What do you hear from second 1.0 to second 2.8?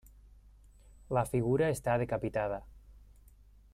La figura està decapitada.